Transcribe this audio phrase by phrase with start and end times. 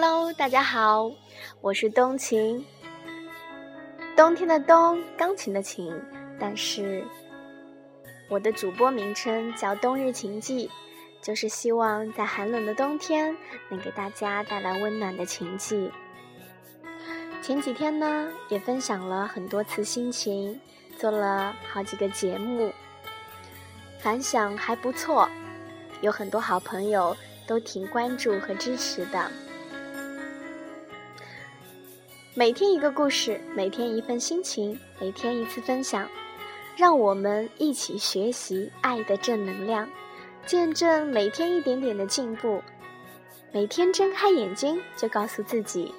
[0.00, 1.10] Hello，大家好，
[1.60, 2.64] 我是冬晴。
[4.16, 5.92] 冬天的冬，钢琴的琴，
[6.38, 7.04] 但是
[8.28, 10.70] 我的主播名称叫冬日琴记，
[11.20, 13.36] 就是希望在寒冷的冬天
[13.68, 15.90] 能给大家带来温暖的琴技。
[17.42, 20.60] 前几天呢，也分享了很多次心情，
[20.96, 22.72] 做了好几个节目，
[23.98, 25.28] 反响还不错，
[26.02, 27.16] 有很多好朋友
[27.48, 29.28] 都挺关注和支持的。
[32.38, 36.08] 每天一个故事，每天一份心情，每天一次分享，
[36.76, 39.88] 让我们一起学习爱的正能量，
[40.46, 42.62] 见证每天一点点的进步。
[43.50, 45.92] 每天睁开眼睛就告诉自己，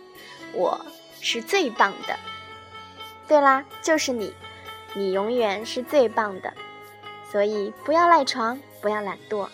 [0.54, 0.80] 我
[1.20, 2.18] 是最棒的。
[3.28, 4.34] 对啦，就是你，
[4.94, 6.54] 你永远是最棒的。
[7.30, 9.46] 所以不要赖床，不要懒惰，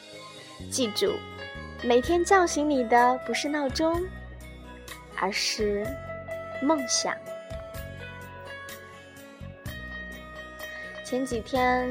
[0.70, 1.14] 记住，
[1.82, 4.00] 每天叫醒你的不是闹钟，
[5.20, 5.84] 而是。
[6.62, 7.16] 梦想。
[11.04, 11.90] 前几天，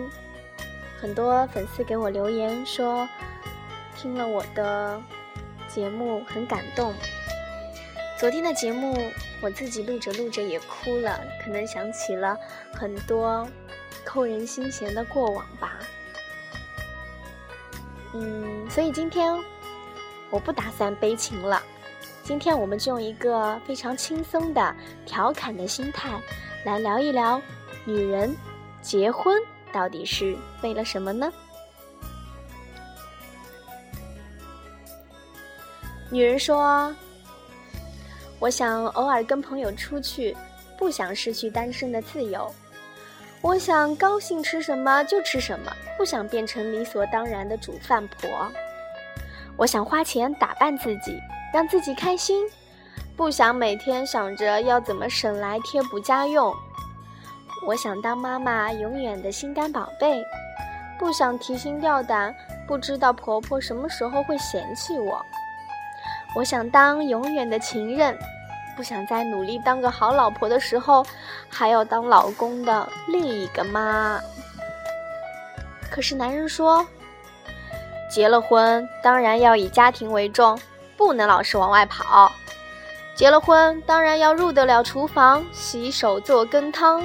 [1.00, 3.08] 很多粉丝给我留言说，
[3.96, 5.00] 听了我的
[5.68, 6.92] 节目很感动。
[8.18, 8.96] 昨天的节目，
[9.40, 12.36] 我自己录着录着也哭了，可能想起了
[12.72, 13.46] 很多
[14.04, 15.78] 扣人心弦的过往吧。
[18.14, 19.36] 嗯，所以今天
[20.30, 21.62] 我不打算悲情了。
[22.24, 26.18] 今天我们就用一个非常轻松的、调侃的心态，
[26.64, 27.38] 来聊一聊
[27.84, 28.34] 女人
[28.80, 29.36] 结婚
[29.70, 31.30] 到底是为了什么呢？
[36.08, 36.94] 女人说
[38.40, 40.34] ：“我想偶尔跟朋友出去，
[40.78, 42.50] 不想失去单身的自由。
[43.42, 48.50] 我想高兴吃什么就吃什么，不想变成理所当然的煮饭婆。
[49.58, 51.20] 我想花钱打扮自己。”
[51.54, 52.44] 让自己开心，
[53.16, 56.52] 不想每天想着要怎么省来贴补家用。
[57.64, 60.20] 我想当妈妈永远的心肝宝贝，
[60.98, 62.34] 不想提心吊胆，
[62.66, 65.24] 不知道婆婆什么时候会嫌弃我。
[66.34, 68.18] 我想当永远的情人，
[68.76, 71.06] 不想在努力当个好老婆的时候，
[71.48, 74.20] 还要当老公的另一个妈。
[75.88, 76.84] 可是男人说，
[78.10, 80.58] 结了婚当然要以家庭为重。
[80.96, 82.32] 不能老是往外跑，
[83.14, 87.04] 结了婚当然要入得了厨房，洗手做羹汤。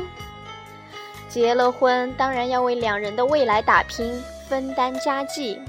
[1.28, 5.62] 结了婚当然要为两人的未来打拼，分担家计。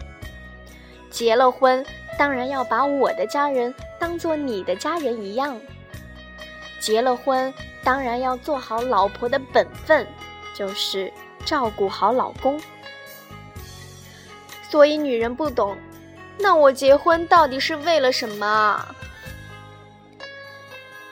[1.10, 1.84] 结了婚
[2.18, 5.60] 当然要把我的家人当做你的家人一样。
[6.80, 7.52] 结了婚
[7.84, 10.06] 当然要做好老婆的本分，
[10.54, 11.12] 就是
[11.44, 12.58] 照顾好老公。
[14.70, 15.76] 所以女人不懂。
[16.42, 18.84] 那我结婚到底是为了什么？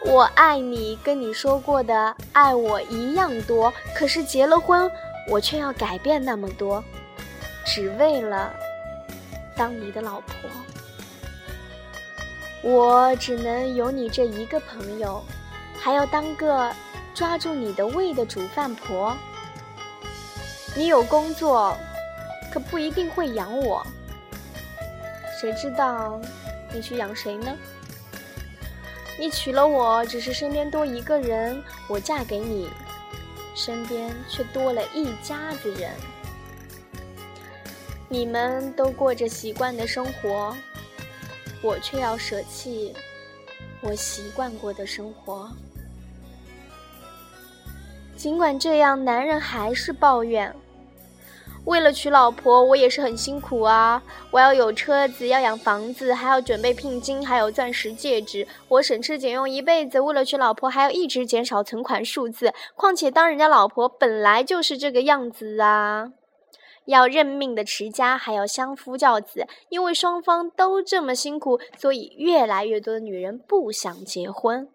[0.04, 4.90] 我爱你，跟你说过的爱我一样多，可是结了婚，
[5.28, 6.82] 我却要改变那么多，
[7.66, 8.54] 只为了
[9.56, 10.50] 当你的老婆。
[12.62, 15.22] 我只能有你这一个朋友，
[15.78, 16.72] 还要当个
[17.12, 19.16] 抓住你的胃的煮饭婆。
[20.74, 21.76] 你有工作，
[22.52, 23.84] 可不一定会养我。
[25.40, 26.20] 谁知道
[26.74, 27.56] 你去养谁呢？
[29.20, 32.68] 你娶了我，只是身边多一个人；我嫁给你，
[33.54, 35.90] 身边却多了一家子人。
[38.08, 40.56] 你们都过着习惯的生活，
[41.62, 42.92] 我却要舍弃
[43.80, 45.48] 我习惯过的生活。
[48.16, 50.52] 尽管这样，男人还是抱怨。
[51.68, 54.02] 为了娶老婆，我也是很辛苦啊！
[54.30, 58.48] 我要有车子，要养房子，还要准备聘金，还有钻石戒指。
[58.68, 62.54] 我省吃俭用一辈子，为了娶老婆，还要一直减少存款数字。
[62.74, 66.10] 况且当人家老婆本来就是这个样子啊！
[66.86, 69.46] 要认命的持家，还要相夫教子。
[69.68, 74.66] 因为双方都这么辛苦，所以越来越多的女人不想结婚。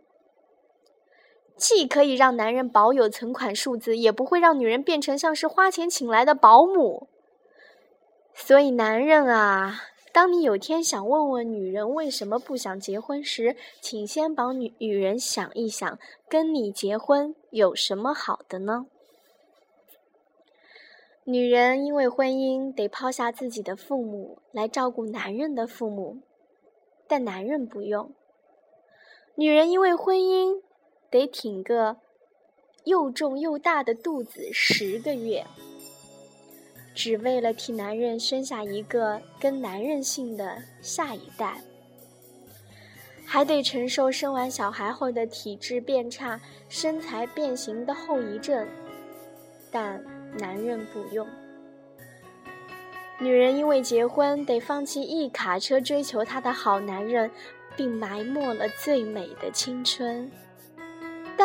[1.64, 7.08] 既可以让男人保有存款数字，也不会让女人变成像是花钱请来的保姆。
[8.34, 9.80] 所以，男人啊，
[10.12, 18.88] 当你有天想问问女人为什么不想结婚时，请先帮女女人想一想，跟你结婚有什么好的呢？
[21.24, 26.18] 女人因为婚姻得抛下自己的父母来照顾男人的父母，
[27.08, 28.12] 但男人不用。
[29.36, 30.62] 女人因为婚姻。
[31.14, 31.98] 得挺个
[32.86, 35.46] 又重又大的肚子十个月，
[36.96, 41.62] 只为了替男人生下一个跟男人姓的下一代。
[43.28, 48.68] 还得承受生完小孩后的体质变差、身材变形的后遗症。
[49.70, 50.04] 但
[50.40, 51.28] 男人不用。
[53.20, 57.30] 女人因为结婚得放弃一卡车追求她的好男人，
[57.78, 60.30] 并埋没了最美的青春。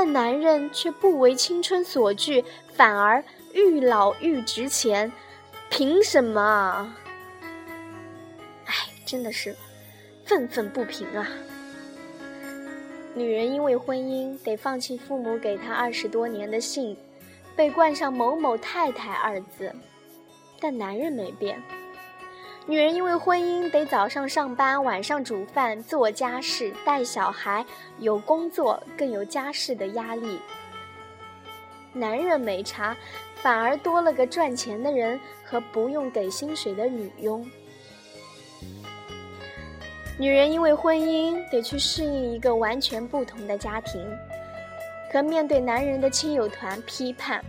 [0.01, 3.21] 但男人却不为青春所惧，反而
[3.53, 5.11] 愈老愈值钱。
[5.71, 6.95] 凭什么？
[8.65, 8.73] 哎，
[9.05, 9.57] 真的是
[10.25, 11.27] 愤愤不平啊！
[13.13, 16.97] 女人因为婚姻得放弃父母给她二十多年的姓，
[17.57, 19.75] 被冠上“某某太太”二字。
[20.61, 21.61] 但男人没变，
[22.69, 27.65] 女人因为婚姻得早上上班，晚上煮饭、做家事、带小孩，
[27.99, 30.39] 有工作更有家事的压力。
[31.95, 32.95] 男人没差，
[33.37, 37.51] 反而多了个赚钱的人和不用给薪水的女佣。
[40.19, 44.07] 女人因为婚姻得去适应一个完全不同的家庭，
[45.11, 47.43] 可面对男人的亲友团批判。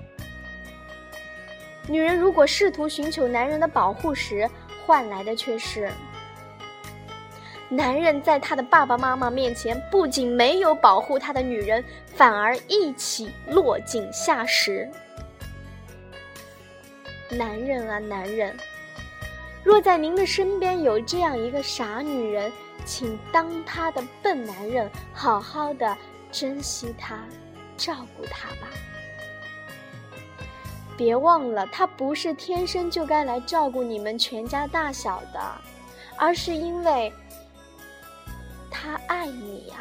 [1.89, 4.49] 女人如果试图寻求男人的保护时，
[4.89, 5.87] 换来的却是
[7.69, 14.89] 男人在他的爸爸妈妈面前不仅没有保护他的女人，反而一起落井下石。
[17.29, 18.57] 男人啊，男人，
[19.63, 22.51] 若在您的身边有这样一个傻女人，
[22.83, 25.95] 请当他的笨男人，好好的
[26.31, 27.19] 珍惜她，
[27.77, 28.67] 照顾她吧。
[30.99, 35.39] 别忘了，他不是天生就该来照顾你们全家大小的，
[36.17, 37.09] 而是因为
[38.69, 39.77] 他爱你呀。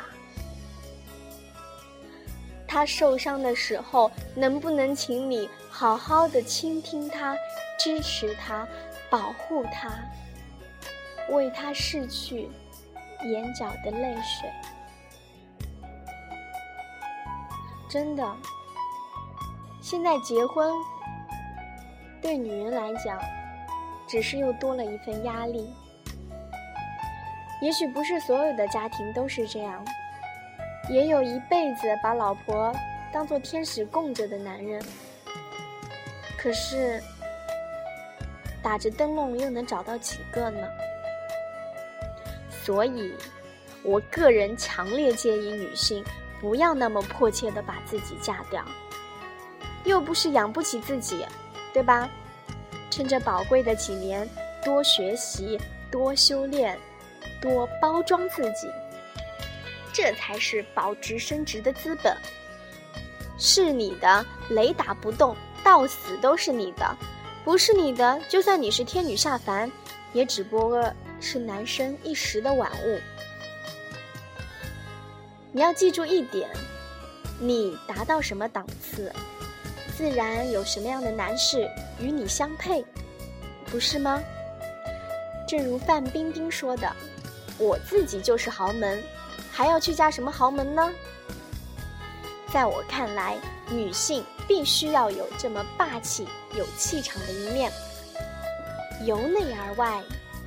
[2.68, 7.36] 他受伤的时候，能不能请你好好的倾听他，
[7.76, 8.64] 支持他，
[9.10, 9.90] 保护他，
[11.30, 12.48] 为他拭去
[13.24, 14.48] 眼角的泪水？
[17.88, 18.36] 真的，
[19.82, 20.72] 现在结婚。
[22.28, 23.18] 对女人来讲，
[24.06, 25.72] 只是又多了一份压力。
[27.62, 29.82] 也许不是所有的家庭都是这样，
[30.90, 32.70] 也有一辈子把老婆
[33.10, 34.78] 当做天使供着的男人。
[36.36, 37.02] 可是，
[38.62, 40.68] 打着灯笼又能找到几个呢？
[42.62, 43.14] 所以，
[43.82, 46.04] 我个人强烈建议女性
[46.42, 48.62] 不要那么迫切的把自己嫁掉，
[49.84, 51.24] 又不是养不起自己。
[51.70, 52.08] 对吧？
[52.90, 54.28] 趁着宝贵的几年，
[54.64, 55.58] 多学习，
[55.90, 56.78] 多修炼，
[57.40, 58.68] 多包装自己，
[59.92, 62.16] 这才是保值升值的资本。
[63.38, 66.96] 是你的，雷打不动，到死都是你的；
[67.44, 69.70] 不是你的，就算你是天女下凡，
[70.12, 73.00] 也只不过是男生一时的玩物。
[75.52, 76.48] 你要记住一点：
[77.38, 79.12] 你达到什么档次？
[79.96, 81.68] 自然有什么样的男士
[82.00, 82.84] 与你相配，
[83.66, 84.22] 不是吗？
[85.46, 86.90] 正如范冰冰说的
[87.58, 89.02] ：“我自己就是豪门，
[89.50, 90.90] 还要去嫁什么豪门呢？”
[92.52, 93.36] 在我看来，
[93.70, 97.70] 女性必须要有这么霸气、有气场的一面，
[99.04, 100.02] 由内而外，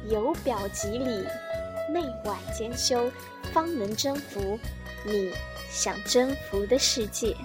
[0.10, 1.28] 由表及里，
[1.90, 3.12] 内外兼修，
[3.54, 4.58] 方能征服
[5.06, 5.32] 你
[5.70, 7.36] 想征服的世界。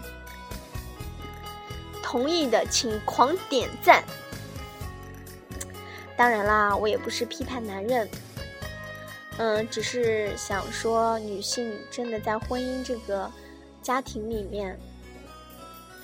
[2.09, 4.05] 同意的请狂点赞。
[6.17, 8.09] 当然啦，我也不是批判男人，
[9.39, 13.29] 嗯，只是想说，女性真的在婚姻这个
[13.83, 14.79] 家庭里面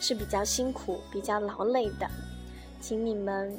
[0.00, 2.10] 是比较辛苦、比较劳累的，
[2.80, 3.56] 请你们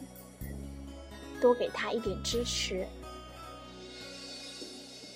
[1.39, 2.85] 多给她一点支持，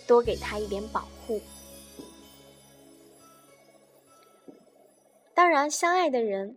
[0.08, 1.42] 多给她一点保护。
[5.36, 6.56] 当然，相爱的人。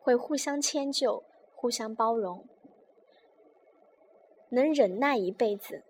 [0.00, 1.22] 会互相迁就，
[1.54, 2.44] 互相包容，
[4.48, 5.84] 能忍耐一辈子，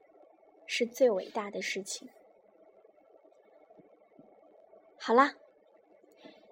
[0.67, 2.09] 是最伟大的事情。
[4.99, 5.37] 好啦，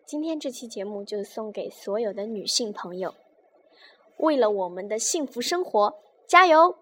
[0.07, 3.15] 今天这期节目就送给所有的女性朋友，
[4.17, 6.79] 为了我们的幸福生活，加油！